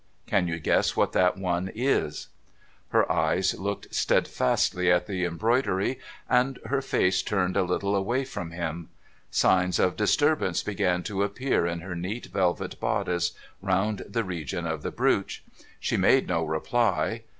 [0.25, 2.29] Can you guess what that one is?'
[2.89, 8.49] Her eyes looked steadfastly at the embroidery, and her face turned a little away from
[8.49, 8.89] him.
[9.29, 14.81] Signs of disturbance began to appear in her neat velvet bodice, round the region of
[14.81, 15.43] the brooch.
[15.79, 17.21] She made no reply.